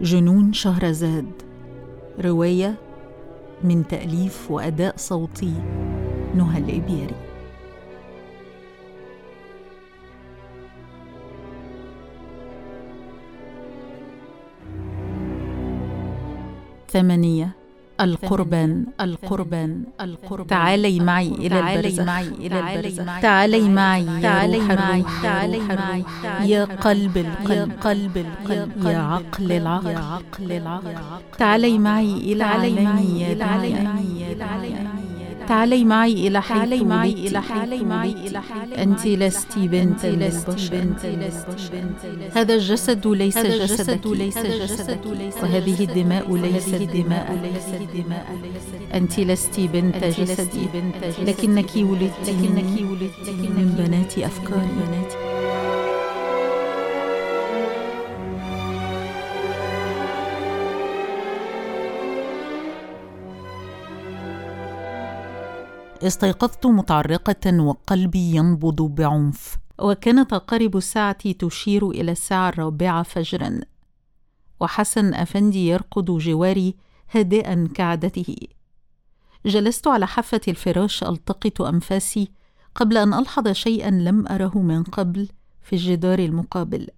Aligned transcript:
جنون 0.00 0.52
شهرزاد 0.52 1.32
رواية 2.20 2.74
من 3.64 3.86
تأليف 3.86 4.50
وأداء 4.50 4.94
صوتي 4.96 5.52
نهى 6.34 6.58
الإبياري 6.58 7.14
ثمانية 16.88 17.59
القربان 18.00 18.86
القربان 19.00 19.84
القربان 20.00 20.46
تعالي 20.46 21.00
معي 21.00 21.28
إلى 21.28 21.60
البرزخ 21.60 22.04
تعالي 23.22 23.68
معي 23.68 24.22
تعالي 24.22 24.60
معي 24.60 25.04
تعالي 25.22 25.60
معي 25.60 26.04
يا 26.50 26.64
قلب 26.64 27.16
القلب 27.16 27.72
قلب 27.80 28.16
القلب 28.16 28.86
يا 28.86 28.98
عقل 28.98 29.52
العقل 29.52 29.96
عقل 29.96 30.52
العقل 30.52 30.94
تعالي 31.38 31.78
معي 31.78 32.12
إلى 32.32 32.44
عالمي 32.44 33.20
يا 33.20 33.34
تعالي 33.34 33.72
تعالي 35.50 35.84
معي 35.84 36.28
إلى 36.28 36.42
حيث 36.42 36.56
تعالي 36.56 36.84
معي 36.84 37.12
إلى 37.12 37.42
تعالي 37.48 37.82
معي 37.84 38.10
إلى 38.10 38.40
أنت 38.78 39.06
لست 39.06 39.58
بنت 39.58 40.06
للبشر. 40.06 40.84
هذا 42.34 42.54
الجسد 42.54 43.06
ليس 43.06 43.38
جسدك. 43.38 44.06
ليس 44.06 44.38
جسدك. 44.38 45.00
وهذه 45.42 45.84
الدماء 45.84 46.36
ليست 46.36 46.74
دماء 46.74 47.38
ليست 47.42 47.82
دماء 47.94 48.26
أنت 48.94 49.20
لست 49.20 49.60
بنت 49.60 50.04
جسدي 50.04 50.66
لكنك 51.18 51.70
ولدت 51.76 52.30
من 53.30 53.74
بنات 53.78 54.18
أفكاري. 54.18 55.29
استيقظت 66.02 66.66
متعرقة 66.66 67.62
وقلبي 67.62 68.36
ينبض 68.36 68.82
بعنف. 68.82 69.56
وكانت 69.78 70.32
عقارب 70.32 70.76
الساعة 70.76 71.32
تشير 71.32 71.90
إلى 71.90 72.12
الساعة 72.12 72.48
الرابعة 72.48 73.02
فجرا. 73.02 73.60
وحسن 74.60 75.14
أفندي 75.14 75.68
يرقد 75.68 76.04
جواري 76.04 76.74
هادئا 77.10 77.68
كعادته. 77.74 78.36
جلست 79.46 79.86
على 79.86 80.06
حافة 80.06 80.40
الفراش 80.48 81.04
ألتقط 81.04 81.62
أنفاسي 81.62 82.30
قبل 82.74 82.96
أن 82.96 83.14
ألحظ 83.14 83.48
شيئا 83.48 83.90
لم 83.90 84.28
أره 84.28 84.58
من 84.58 84.82
قبل 84.82 85.28
في 85.62 85.72
الجدار 85.72 86.18
المقابل. 86.18 86.88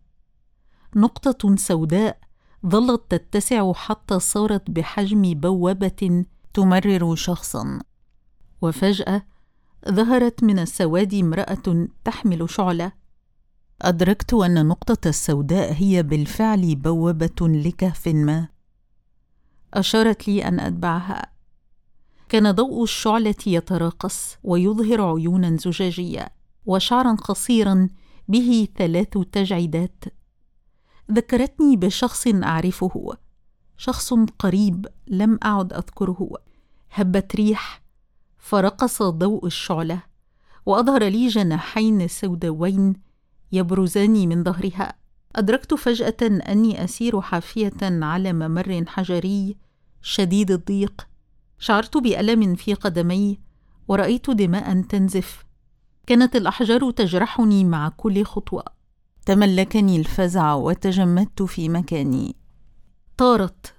نقطة 0.97 1.57
سوداء 1.57 2.19
ظلت 2.67 3.03
تتسع 3.09 3.73
حتى 3.73 4.19
صارت 4.19 4.71
بحجم 4.71 5.23
بوابة 5.35 6.25
تمرر 6.55 7.15
شخصا. 7.15 7.81
وفجأة 8.63 9.23
ظهرت 9.91 10.45
من 10.45 10.59
السواد 10.59 11.15
امرأة 11.15 11.89
تحمل 12.05 12.51
شعلة. 12.51 12.93
أدركت 13.83 14.35
أن 14.35 14.59
النقطه 14.59 15.09
السوداء 15.09 15.73
هي 15.73 16.03
بالفعل 16.03 16.75
بوابة 16.75 17.49
لكهف 17.49 18.09
ما. 18.09 18.49
أشارت 19.75 20.29
لي 20.29 20.45
أن 20.45 20.61
أتبعها. 20.61 21.33
كان 22.29 22.51
ضوء 22.51 22.83
الشعلة 22.83 23.35
يتراقص 23.47 24.37
ويظهر 24.43 25.03
عيونا 25.03 25.57
زجاجية 25.57 26.29
وشعرا 26.67 27.15
قصيرا 27.15 27.89
به 28.29 28.69
ثلاث 28.77 29.19
تجعيدات. 29.33 30.05
ذكرتني 31.13 31.77
بشخص 31.77 32.27
أعرفه 32.27 33.17
شخص 33.77 34.15
قريب 34.15 34.87
لم 35.07 35.39
أعد 35.45 35.73
أذكره. 35.73 36.31
هبت 36.91 37.37
ريح 37.37 37.82
فرقص 38.43 39.03
ضوء 39.03 39.47
الشعلة 39.47 40.03
وأظهر 40.67 41.05
لي 41.05 41.29
جناحين 41.29 42.09
سوداوين 42.09 42.95
يبرزان 43.53 44.29
من 44.29 44.45
ظهرها. 44.45 44.95
أدركت 45.37 45.75
فجأة 45.75 46.17
أني 46.23 46.85
أسير 46.85 47.21
حافية 47.21 47.73
على 47.83 48.33
ممر 48.33 48.85
حجري 48.89 49.57
شديد 50.03 50.51
الضيق. 50.51 51.09
شعرت 51.59 51.97
بألم 51.97 52.55
في 52.55 52.75
قدمي 52.75 53.39
ورأيت 53.89 54.31
دماء 54.31 54.83
تنزف. 54.83 55.45
كانت 56.07 56.37
الأحجار 56.37 56.91
تجرحني 56.91 57.65
مع 57.65 57.89
كل 57.89 58.25
خطوة. 58.25 58.65
تملكني 59.27 59.97
الفزع 59.97 60.55
وتجمدت 60.55 61.43
في 61.43 61.69
مكاني. 61.69 62.37
طارت 63.17 63.75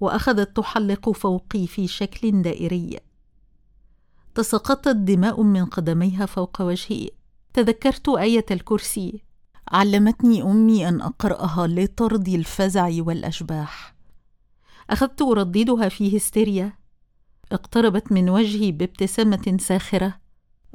وأخذت 0.00 0.56
تحلق 0.56 1.10
فوقي 1.10 1.66
في 1.66 1.86
شكل 1.86 2.42
دائري. 2.42 3.07
تساقطت 4.38 4.88
دماء 4.88 5.42
من 5.42 5.64
قدميها 5.64 6.26
فوق 6.26 6.62
وجهي. 6.62 7.10
تذكرت 7.52 8.08
آية 8.08 8.46
الكرسي. 8.50 9.22
علمتني 9.68 10.42
أمي 10.42 10.88
أن 10.88 11.00
أقرأها 11.00 11.66
لترضي 11.66 12.36
الفزع 12.36 12.90
والأشباح. 12.98 13.94
أخذت 14.90 15.22
أرددها 15.22 15.88
في 15.88 16.16
هستيريا. 16.16 16.72
اقتربت 17.52 18.12
من 18.12 18.30
وجهي 18.30 18.72
بابتسامة 18.72 19.56
ساخرة 19.60 20.20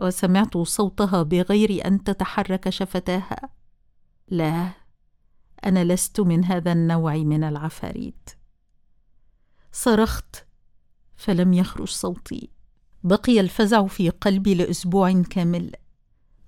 وسمعت 0.02 0.58
صوتها 0.58 1.24
بغير 1.24 1.88
أن 1.88 2.04
تتحرك 2.04 2.70
شفتاها. 2.70 3.50
لا 4.28 4.70
أنا 5.66 5.84
لست 5.84 6.20
من 6.20 6.46
هذا 6.46 6.72
النوع 6.72 7.16
من 7.16 7.44
العفاريت. 7.44 8.30
صرخت 9.72 10.36
فلم 11.16 11.54
يخرج 11.54 11.88
صوتي. 11.88 12.53
بقي 13.04 13.40
الفزع 13.40 13.88
في 13.88 14.10
قلبي 14.10 14.56
لأسبوع 14.56 15.22
كامل. 15.22 15.72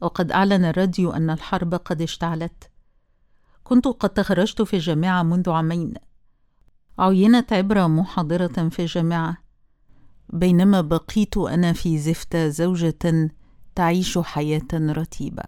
وقد 0.02 0.32
أعلن 0.32 0.66
الراديو 0.66 1.12
أن 1.12 1.30
الحرب 1.30 1.74
قد 1.74 2.02
اشتعلت. 2.02 2.70
كنت 3.64 3.88
قد 3.88 4.10
تخرجت 4.10 4.62
في 4.62 4.76
الجامعة 4.76 5.24
منذ 5.24 5.50
عامين. 5.50 5.94
عينت 7.00 7.54
عبره 7.54 7.88
محاضرة 7.88 8.70
في 8.70 8.80
الجامعة. 8.80 9.38
بينما 10.30 10.82
بقيت 10.82 11.38
أنا 11.38 11.74
في 11.74 11.98
زفته 11.98 12.48
زوجة 12.48 13.32
تعيش 13.76 14.18
حياة 14.18 14.68
رتيبة. 14.74 15.44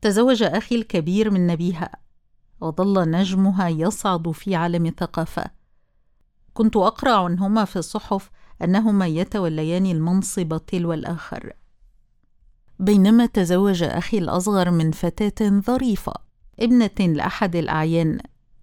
تزوج 0.00 0.42
أخي 0.42 0.74
الكبير 0.74 1.30
من 1.30 1.46
نبيها. 1.46 1.90
وظل 2.60 3.10
نجمها 3.10 3.68
يصعد 3.68 4.30
في 4.30 4.54
عالم 4.54 4.86
الثقافه 4.86 5.44
كنت 6.54 6.76
اقرا 6.76 7.12
عنهما 7.12 7.64
في 7.64 7.76
الصحف 7.76 8.30
أنهما 8.62 9.06
يتوليان 9.06 9.86
المنصب 9.86 10.60
تلو 10.66 10.92
الآخر 10.92 11.52
بينما 12.78 13.26
تزوج 13.26 13.82
أخي 13.82 14.18
الأصغر 14.18 14.70
من 14.70 14.90
فتاة 14.90 15.60
ظريفة 15.60 16.12
ابنة 16.60 17.14
لأحد 17.14 17.56
الأعيان 17.56 18.20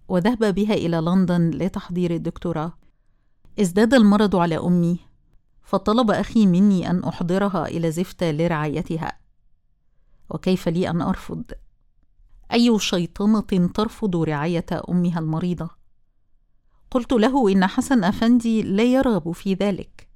وذهب 0.07 0.56
بها 0.56 0.74
إلى 0.74 0.97
لندن 0.97 1.50
لتحضير 1.50 2.12
الدكتوراه 2.12 2.74
ازداد 3.59 3.94
المرض 3.94 4.35
على 4.35 4.57
أمي 4.57 5.00
فطلب 5.63 6.12
أخي 6.12 6.46
مني 6.46 6.90
أن 6.90 7.03
أحضرها 7.03 7.68
إلى 7.68 7.91
زفتة 7.91 8.31
لرعايتها 8.31 9.12
وكيف 10.30 10.68
لي 10.69 10.90
أن 10.90 11.01
أرفض؟ 11.01 11.44
أي 12.53 12.80
شيطنة 12.80 13.68
ترفض 13.74 14.16
رعاية 14.16 14.66
أمها 14.90 15.19
المريضة؟ 15.19 15.81
قلت 16.91 17.13
له 17.13 17.51
إن 17.51 17.68
حسن 17.68 18.04
أفندي 18.04 18.62
لا 18.62 18.83
يرغب 18.83 19.31
في 19.31 19.54
ذلك. 19.54 20.07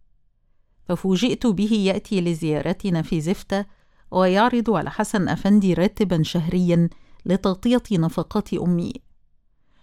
ففوجئت 0.85 1.47
به 1.47 1.71
يأتي 1.71 2.21
لزيارتنا 2.21 3.01
في 3.01 3.21
زفتة 3.21 3.65
ويعرض 4.11 4.71
على 4.71 4.91
حسن 4.91 5.29
أفندي 5.29 5.73
راتبا 5.73 6.23
شهريا 6.23 6.89
لتغطية 7.25 7.83
نفقات 7.91 8.53
أمي. 8.53 8.94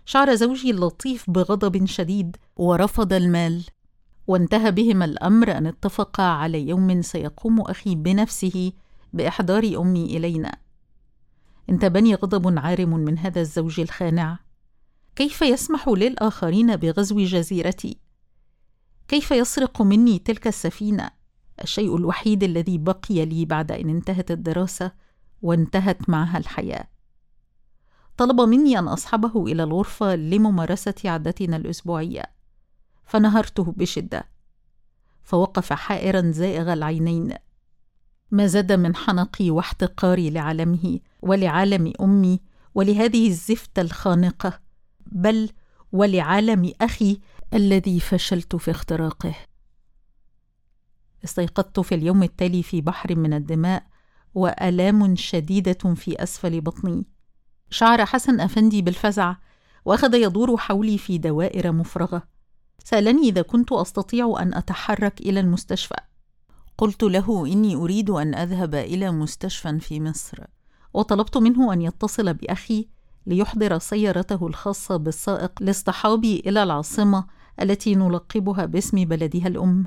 شعر 0.05 0.34
زوجي 0.34 0.70
اللطيف 0.70 1.31
بغضب 1.31 1.84
شديد 1.84 2.37
ورفض 2.56 3.12
المال. 3.12 3.64
وانتهى 4.26 4.70
بهما 4.70 5.05
الأمر 5.05 5.58
أن 5.58 5.67
اتفقا 5.67 6.22
على 6.22 6.69
يوم 6.69 7.02
سيقوم 7.02 7.61
أخي 7.61 7.94
بنفسه 7.94 8.72
بإحضار 9.12 9.81
أمي 9.81 10.05
إلينا. 10.17 10.56
انتابني 11.70 12.14
غضب 12.14 12.58
عارم 12.58 12.90
من 12.90 13.19
هذا 13.19 13.40
الزوج 13.40 13.81
الخانع. 13.81 14.38
كيف 15.17 15.43
يسمح 15.43 15.88
للآخرين 15.88 16.76
بغزو 16.76 17.19
جزيرتي؟ 17.19 17.97
كيف 19.09 19.31
يسرق 19.31 19.82
مني 19.82 20.19
تلك 20.19 20.47
السفينة؟ 20.47 21.11
الشيء 21.62 21.97
الوحيد 21.97 22.43
الذي 22.43 22.79
بقي 22.79 23.25
لي 23.25 23.44
بعد 23.44 23.73
أن 23.73 23.88
انتهت 23.88 24.31
الدراسة 24.31 24.93
وانتهت 25.43 26.09
معها 26.09 26.38
الحياة. 26.38 26.88
طلب 28.17 28.41
مني 28.41 28.79
أن 28.79 28.88
أصحبه 28.88 29.47
إلى 29.47 29.62
الغرفة 29.62 30.14
لممارسة 30.14 30.94
عادتنا 31.05 31.56
الأسبوعية 31.56 32.23
فنهرته 33.05 33.65
بشدة 33.76 34.25
فوقف 35.23 35.73
حائرا 35.73 36.31
زائغ 36.31 36.73
العينين. 36.73 37.35
ما 38.31 38.47
زاد 38.47 38.73
من 38.73 38.97
حنقي 38.97 39.50
واحتقاري 39.50 40.31
لعالمه 40.31 41.00
ولعالم 41.23 41.93
أمي 42.00 42.41
ولهذه 42.75 43.29
الزفته 43.29 43.82
الخانقة. 43.82 44.62
بل 45.14 45.50
ولعالم 45.93 46.73
أخي 46.81 47.20
الذي 47.55 48.00
فشلت 48.00 48.56
في 48.56 48.70
اختراقه. 48.70 49.35
استيقظت 51.25 51.81
في 51.81 51.94
اليوم 51.94 52.23
التالي 52.23 52.62
في 52.62 52.81
بحر 52.81 53.17
من 53.17 53.32
الدماء 53.32 53.87
وألام 54.35 55.17
شديدة 55.17 55.94
في 55.94 56.23
أسفل 56.23 56.61
بطني. 56.61 57.06
شعر 57.70 58.05
حسن 58.05 58.41
أفندي 58.41 58.82
بالفزع 58.82 59.35
وأخذ 59.85 60.14
يدور 60.14 60.56
حولي 60.56 60.99
في 60.99 61.19
دوائر 61.19 61.73
مفرغة. 61.73 62.23
سألني 62.85 63.29
إذا 63.29 63.43
كنت 63.43 63.73
أستطيع 63.73 64.35
أن 64.38 64.55
أتحرك 64.55 65.20
إلى 65.20 65.41
المستشفى. 65.41 65.97
قلت 66.79 67.03
له 67.03 67.47
إني 67.47 67.75
أريد 67.75 68.11
أن 68.11 68.35
أذهب 68.35 68.75
إلى 68.75 69.11
مستشفى 69.11 69.81
في 69.81 70.00
مصر. 70.00 70.44
وطلبت 70.94 71.37
منه 71.37 71.73
أن 71.73 71.82
يتصل 71.82 72.35
بأخي 72.35 72.88
ليحضر 73.26 73.78
سيارته 73.78 74.46
الخاصة 74.46 74.96
بالسائق 74.96 75.52
لاصطحابي 75.60 76.42
إلى 76.46 76.62
العاصمة 76.62 77.26
التي 77.60 77.94
نلقبها 77.94 78.64
باسم 78.64 79.04
بلدها 79.04 79.48
الأم. 79.48 79.86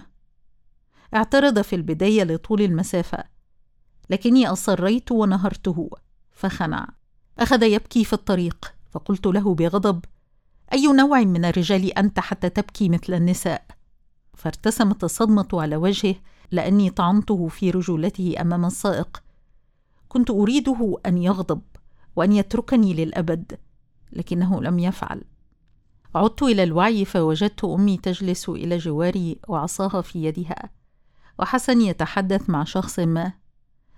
اعترض 1.15 1.61
في 1.61 1.75
البداية 1.75 2.23
لطول 2.23 2.61
المسافة 2.61 3.23
لكني 4.09 4.47
أصريت 4.47 5.11
ونهرته 5.11 5.89
فخنع. 6.31 6.87
أخذ 7.39 7.63
يبكي 7.63 8.03
في 8.03 8.13
الطريق 8.13 8.73
فقلت 8.91 9.25
له 9.25 9.55
بغضب 9.55 10.05
أي 10.73 10.87
نوع 10.87 11.19
من 11.19 11.45
الرجال 11.45 11.97
أنت 11.97 12.19
حتى 12.19 12.49
تبكي 12.49 12.89
مثل 12.89 13.13
النساء؟ 13.13 13.65
فارتسمت 14.33 15.03
الصدمة 15.03 15.47
على 15.53 15.75
وجهه 15.75 16.15
لأني 16.51 16.89
طعنته 16.89 17.47
في 17.47 17.71
رجولته 17.71 18.35
أمام 18.41 18.65
السائق. 18.65 19.23
كنت 20.09 20.29
أريده 20.29 20.97
أن 21.05 21.17
يغضب. 21.17 21.61
وأن 22.15 22.31
يتركني 22.31 22.93
للأبد 22.93 23.59
لكنه 24.11 24.61
لم 24.61 24.79
يفعل. 24.79 25.23
عدت 26.15 26.43
إلى 26.43 26.63
الوعي 26.63 27.05
فوجدت 27.05 27.63
أمي 27.63 27.97
تجلس 27.97 28.49
إلى 28.49 28.77
جواري 28.77 29.39
وعصاها 29.47 30.01
في 30.01 30.23
يدها 30.23 30.69
وحسن 31.39 31.81
يتحدث 31.81 32.49
مع 32.49 32.63
شخص 32.63 32.99
ما. 32.99 33.33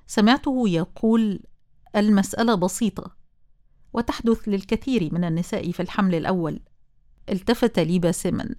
سمعته 0.07 0.69
يقول 0.69 1.39
المسألة 1.95 2.55
بسيطة 2.55 3.15
وتحدث 3.93 4.47
للكثير 4.47 5.13
من 5.13 5.23
النساء 5.23 5.71
في 5.71 5.79
الحمل 5.79 6.15
الأول. 6.15 6.59
التفت 7.29 7.79
لي 7.79 7.99
باسما. 7.99 8.55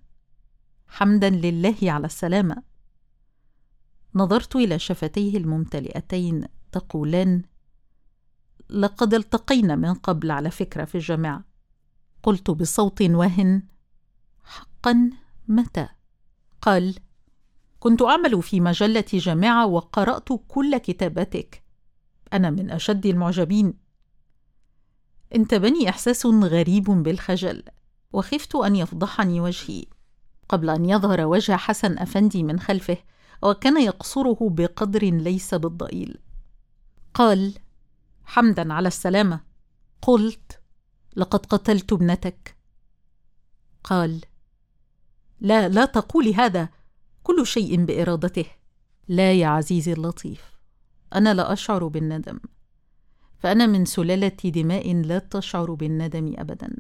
حمدا 0.88 1.31
لله 1.31 1.76
على 1.82 2.06
السلامة. 2.06 2.62
نظرت 4.14 4.56
إلى 4.56 4.78
شفتيه 4.78 5.37
الممتلئتين 5.37 6.44
تقولان 6.72 7.43
لقد 8.70 9.15
التقينا 9.15 9.76
من 9.76 9.94
قبل 9.94 10.31
على 10.31 10.50
فكرة 10.50 10.85
في 10.85 10.94
الجامعة. 10.94 11.44
قلت 12.23 12.50
بصوت 12.50 13.03
واهن 13.03 13.62
حقا 14.44 15.11
متى؟ 15.49 15.88
قال 16.62 16.94
كنت 17.81 18.03
أعمل 18.03 18.43
في 18.43 18.61
مجلة 18.61 19.05
جامعة 19.12 19.67
وقرأت 19.67 20.29
كل 20.49 20.79
كتاباتك. 20.79 21.62
أنا 22.32 22.50
من 22.50 22.70
أشد 22.70 23.06
المعجبين. 23.06 23.75
انتبني 25.35 25.88
إحساس 25.88 26.26
غريب 26.26 26.85
بالخجل 26.85 27.62
وخفت 28.12 28.55
أن 28.55 28.76
يفضحني 28.76 29.41
وجهي. 29.41 29.85
قبل 30.49 30.71
أن 30.71 30.85
يظهر 30.85 31.26
وجه 31.26 31.56
حسن 31.56 31.99
أفندي 31.99 32.43
من 32.43 32.61
خلفه 32.61 32.97
وكان 33.43 33.82
يقصره 33.82 34.38
بقدر 34.41 35.05
ليس 35.05 35.55
بالضئيل. 35.55 36.19
قال 37.14 37.55
حمدا 38.28 38.72
على 38.72 38.88
السلامة. 38.88 39.40
قلت 40.02 40.60
لقد 41.16 41.46
قتلت 41.46 41.92
ابنتك. 41.92 42.56
قال 43.84 44.20
لا 45.40 45.69
لا 45.69 45.84
تقولي 45.84 46.34
هذا. 46.34 46.69
كل 47.22 47.46
شيء 47.46 47.84
بإرادته. 47.84 48.44
لا 49.08 49.32
يا 49.32 49.46
عزيزي 49.46 49.92
اللطيف 49.92 50.58
أنا 51.14 51.34
لا 51.34 51.52
أشعر 51.52 51.86
بالندم. 51.86 52.40
فأنا 53.38 53.66
من 53.66 53.84
سلالة 53.84 54.36
دماء 54.44 54.94
لا 54.94 55.19
تشعر 55.19 55.75
بالندم 55.75 56.34
ابدا. 56.38 56.76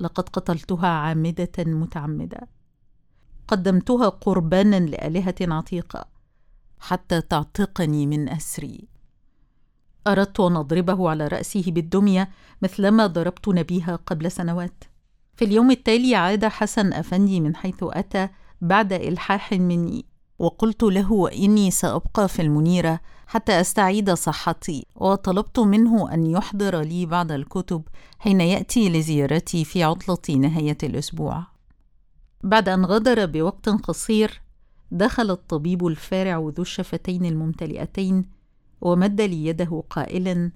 لقد 0.00 0.28
قتلتها 0.28 0.88
عامدة 0.88 1.52
متعمدة. 1.58 2.48
قدمتها 3.48 4.08
قربانا 4.08 4.80
لآلهة 4.80 5.34
عتيقة. 5.40 6.08
حتى 6.78 7.20
تعتقني 7.20 8.06
من 8.06 8.28
أسري. 8.28 8.89
أردت 10.06 10.40
أن 10.40 10.56
أضربه 10.56 11.10
على 11.10 11.28
رأسه 11.28 11.64
بالدمية 11.66 12.30
مثلما 12.62 13.06
ضربت 13.06 13.48
نبيها 13.48 13.96
قبل 14.06 14.30
سنوات. 14.30 14.84
في 15.36 15.44
اليوم 15.44 15.70
التالي 15.70 16.14
عاد 16.14 16.44
حسن 16.44 16.92
أفندي 16.92 17.40
من 17.40 17.56
حيث 17.56 17.76
أتى 17.82 18.28
بعد 18.60 18.92
إلحاح 18.92 19.52
مني 19.52 20.04
وقلت 20.38 20.82
له 20.82 21.30
إني 21.32 21.70
سأبقى 21.70 22.28
في 22.28 22.42
المنيرة 22.42 23.00
حتى 23.26 23.60
أستعيد 23.60 24.10
صحتي 24.10 24.86
وطلبت 24.94 25.58
منه 25.58 26.14
أن 26.14 26.26
يحضر 26.26 26.80
لي 26.80 27.06
بعض 27.06 27.32
الكتب 27.32 27.82
حين 28.18 28.40
يأتي 28.40 28.88
لزيارتي 28.88 29.64
في 29.64 29.82
عطلة 29.82 30.36
نهاية 30.36 30.78
الأسبوع. 30.82 31.46
بعد 32.44 32.68
أن 32.68 32.84
غادر 32.84 33.26
بوقت 33.26 33.68
قصير 33.68 34.40
دخل 34.90 35.30
الطبيب 35.30 35.86
الفارع 35.86 36.38
ذو 36.38 36.62
الشفتين 36.62 37.24
الممتلئتين 37.24 38.39
ومد 38.80 39.20
لي 39.20 39.46
يده 39.46 39.84
قائلا 39.90 40.52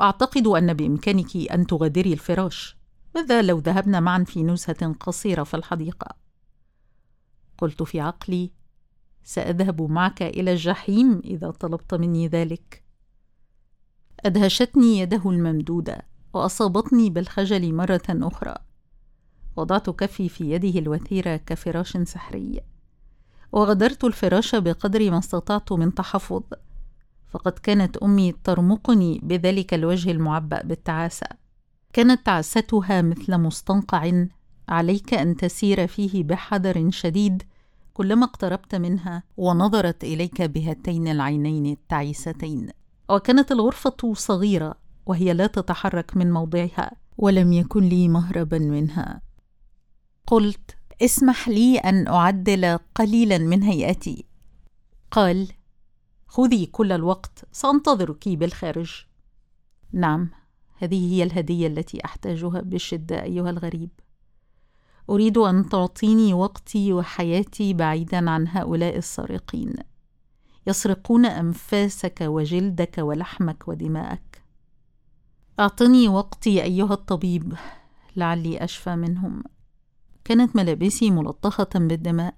أعتقد 0.00 0.46
أن 0.46 0.74
بإمكانك 0.74 1.36
أن 1.36 1.66
تغادري 1.66 2.12
الفراش. 2.12 2.76
ماذا 3.14 3.42
لو 3.42 3.58
ذهبنا 3.58 4.00
معا 4.00 4.24
في 4.24 4.42
نزهه 4.42 4.92
قصيرة 4.92 5.42
في 5.44 5.54
الحديقة؟ 5.54 6.16
قلت 7.58 7.82
في 7.82 8.00
عقلي 8.00 8.50
سأذهب 9.24 9.82
معك 9.82 10.22
إلى 10.22 10.52
الجحيم 10.52 11.20
إذا 11.24 11.50
طلبت 11.50 11.94
مني 11.94 12.28
ذلك. 12.28 12.84
أدهشتني 14.20 14.98
يده 14.98 15.30
الممدودة 15.30 16.06
وأصابتني 16.34 17.10
بالخجل 17.10 17.74
مرة 17.74 18.02
أخرى. 18.08 18.54
وضعت 19.56 19.90
كفي 19.90 20.28
في 20.28 20.50
يده 20.50 20.78
الوثيره 20.78 21.36
كفراش 21.36 21.96
سحري. 21.96 22.60
وغدرت 23.52 24.04
الفراش 24.04 24.54
بقدر 24.54 25.10
ما 25.10 25.18
استطعت 25.18 25.72
من 25.72 25.94
تحفظ. 25.94 26.42
فقد 27.30 27.52
كانت 27.52 27.96
أمي 27.96 28.32
ترمقني 28.44 29.20
بذلك 29.22 29.74
الوجه 29.74 30.10
المعبأ 30.10 30.62
بالتعاسة. 30.62 31.26
كانت 31.92 32.26
تعستها 32.26 33.02
مثل 33.02 33.38
مستنقع 33.38 34.26
عليك 34.68 35.14
أن 35.14 35.36
تسير 35.36 35.86
فيه 35.86 36.24
بحذر 36.24 36.90
شديد 36.90 37.42
كلما 37.94 38.24
اقتربت 38.24 38.74
منها 38.74 39.22
ونظرت 39.36 40.04
إليك 40.04 40.42
بهاتين 40.42 41.08
العينين 41.08 41.66
التعيستين. 41.66 42.68
وكانت 43.10 43.52
الغرفة 43.52 44.14
صغيرة 44.14 44.74
وهي 45.06 45.32
لا 45.32 45.46
تتحرك 45.46 46.16
من 46.16 46.32
موضعها 46.32 46.92
ولم 47.18 47.52
يكن 47.52 47.80
لي 47.88 48.08
مهربا 48.08 48.58
منها. 48.58 49.20
قلت 50.26 50.76
اسمح 51.02 51.48
لي 51.48 51.78
أن 51.78 52.06
أعدل 52.06 52.78
قليلا 52.94 53.38
من 53.38 53.62
هيئتي. 53.62 54.24
قال 55.10 55.48
خذي 56.30 56.66
كل 56.66 56.92
الوقت 56.92 57.44
سأنتظرك 57.52 58.28
بالخارج. 58.28 59.04
نعم 59.92 60.30
هذه 60.78 61.12
هي 61.12 61.22
الهدية 61.22 61.66
التي 61.66 62.04
أحتاجها 62.04 62.60
بشدة 62.60 63.22
أيها 63.22 63.50
الغريب. 63.50 63.90
أريد 65.10 65.38
أن 65.38 65.68
تعطيني 65.68 66.34
وقتي 66.34 66.92
وحياتي 66.92 67.74
بعيدا 67.74 68.30
عن 68.30 68.48
هؤلاء 68.48 68.96
السارقين. 68.96 69.74
يسرقون 70.66 71.26
أنفاسك 71.26 72.18
وجلدك 72.20 72.98
ولحمك 72.98 73.68
ودماءك. 73.68 74.42
أعطني 75.60 76.08
وقتي 76.08 76.62
أيها 76.62 76.92
الطبيب 76.92 77.54
لعلي 78.16 78.64
أشفى 78.64 78.96
منهم. 78.96 79.42
كانت 80.24 80.56
ملابسي 80.56 81.10
ملطخة 81.10 81.70
بالدماء. 81.74 82.34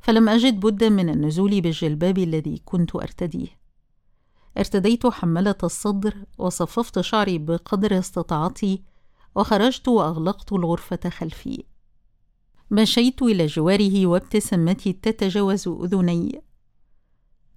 فلم 0.00 0.28
أجد 0.28 0.60
بدا 0.60 0.88
من 0.88 1.08
النزول 1.08 1.60
بالجلباب 1.60 2.18
الذي 2.18 2.62
كنت 2.64 2.96
أرتديه. 2.96 3.48
ارتديت 4.58 5.06
حملة 5.06 5.54
الصدر 5.64 6.14
وصففت 6.38 7.00
شعري 7.00 7.38
بقدر 7.38 7.98
استطاعتي 7.98 8.82
وخرجت 9.34 9.88
وأغلقت 9.88 10.52
الغرفة 10.52 11.08
خلفي. 11.10 11.64
مشيت 12.70 13.22
إلى 13.22 13.46
جواره 13.46 14.06
وابتسامتي 14.06 14.92
تتجاوز 14.92 15.68
أذني. 15.68 16.42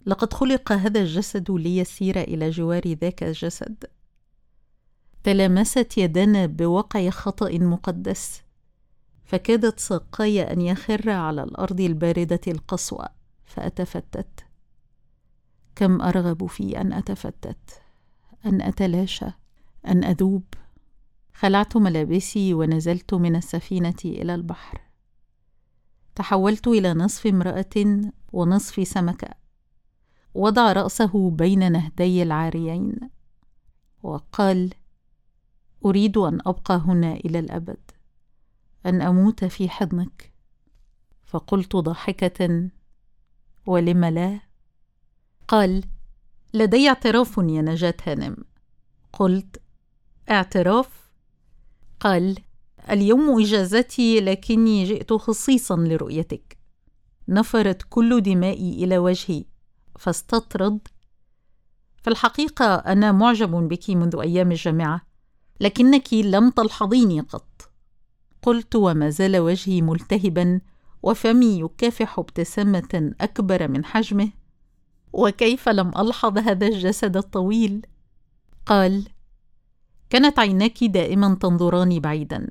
لقد 0.06 0.34
خلق 0.34 0.72
هذا 0.72 1.02
الجسد 1.02 1.52
ليسير 1.52 2.22
إلى 2.22 2.50
جوار 2.50 2.88
ذاك 2.88 3.24
الجسد. 3.24 3.84
تلامست 5.24 5.98
يدانا 5.98 6.46
بوقع 6.46 7.10
خطأ 7.10 7.52
مقدس. 7.52 8.42
فكادت 9.30 9.80
ساقاي 9.80 10.42
أن 10.42 10.62
يخر 10.62 11.10
على 11.10 11.44
الأرض 11.44 11.82
الباردة 11.82 12.40
القصوى 12.48 13.06
فأتفتت. 13.46 14.46
كم 15.76 16.02
أرغب 16.02 16.46
في 16.46 16.82
أن 16.82 16.94
أتفتت 16.94 17.82
أن 18.46 18.62
أتلاشى 18.62 19.26
أن 19.88 20.04
أذوب. 20.04 20.44
خلعت 21.34 21.78
ملابسي 21.78 22.54
ونزلت 22.54 23.14
من 23.14 23.36
السفينة 23.36 23.96
إلى 24.06 24.36
البحر. 24.36 24.82
تحولت 26.16 26.68
إلى 26.68 26.94
نصف 26.94 27.28
امرأة 27.28 28.02
ونصف 28.34 28.88
سمكة. 28.88 29.30
وضع 30.34 30.72
رأسه 30.72 31.30
بين 31.30 31.72
نهدي 31.72 32.24
العاريين 32.24 33.00
وقال 34.04 34.74
أريد 35.86 36.18
أن 36.18 36.40
أبقى 36.46 36.76
هنا 36.76 37.14
إلى 37.14 37.40
الأبد. 37.40 37.99
أن 38.86 39.02
أموت 39.02 39.46
في 39.46 39.70
حضنك. 39.70 40.34
فقلت 41.26 41.76
ضاحكة 41.76 42.70
ولم 43.66 44.06
لا؟ 44.06 44.40
قال 45.48 45.84
لدي 46.54 46.88
اعتراف 46.88 47.38
يا 47.38 47.62
نجاة 47.62 47.96
هانم. 48.04 48.38
قلت 49.14 49.62
اعتراف؟ 50.30 51.12
قال 52.00 52.38
اليوم 52.90 53.42
إجازتي 53.42 54.20
لكني 54.20 54.84
جئت 54.84 55.14
خصيصا 55.14 55.76
لرؤيتك. 55.76 56.58
نفرت 57.28 57.82
كل 57.90 58.22
دمائي 58.22 58.84
إلى 58.84 58.98
وجهي. 58.98 59.46
فاستطرد. 60.00 60.80
في 62.04 62.10
الحقيقة 62.10 62.76
أنا 62.76 63.12
معجب 63.12 63.52
بك 63.52 63.90
منذ 63.90 64.20
أيام 64.22 64.52
الجامعة 64.52 65.02
لكنك 65.60 66.14
لم 66.14 66.50
تلحظيني 66.50 67.20
قط. 67.20 67.69
قلت 68.42 68.76
وما 68.76 69.10
زال 69.10 69.38
وجهي 69.38 69.82
ملتهبا 69.82 70.62
وفمي 71.04 71.60
يكافح 71.60 72.20
ابتسامة 72.20 73.14
أكبر 73.22 73.68
من 73.68 73.86
حجمه. 73.86 74.32
وكيف 75.14 75.70
لم 75.70 75.88
ألحظ 75.98 76.38
هذا 76.38 76.68
الجسد 76.68 77.18
الطويل؟ 77.18 77.86
قال 78.66 79.08
كانت 80.10 80.40
عيناك 80.40 80.84
دائما 80.84 81.36
تنظران 81.42 82.00
بعيدا 82.00 82.48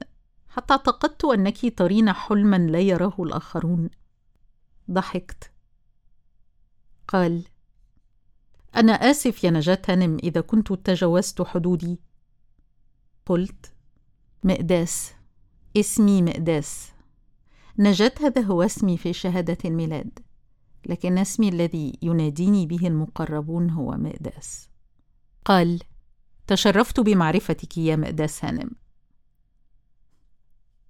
حتى 0.48 0.72
اعتقدت 0.74 1.24
أنك 1.24 1.78
ترين 1.78 2.12
حلما 2.12 2.56
لا 2.56 2.80
يراه 2.80 3.14
الآخرون. 3.18 3.90
ضحكت. 4.90 5.52
قال 7.08 7.44
أنا 8.76 8.92
آسف 8.92 9.44
يا 9.44 9.50
نجاة 9.50 9.82
هانم 9.88 10.16
إذا 10.22 10.40
كنت 10.40 10.72
تجاوزت 10.72 11.42
حدودي. 11.42 12.00
قلت 13.26 13.72
مقداس 14.44 15.17
اسمي 15.76 16.22
مقداس 16.22 16.92
نجاة 17.78 18.12
هذا 18.20 18.40
هو 18.40 18.62
اسمي 18.62 18.96
في 18.96 19.12
شهادة 19.12 19.58
الميلاد 19.64 20.18
لكن 20.86 21.18
اسمي 21.18 21.48
الذي 21.48 21.98
يناديني 22.02 22.66
به 22.66 22.86
المقربون 22.86 23.70
هو 23.70 23.90
مقداس 23.90 24.68
قال 25.44 25.80
تشرفت 26.46 27.00
بمعرفتك 27.00 27.78
يا 27.78 27.96
مقداس 27.96 28.44
هانم. 28.44 28.70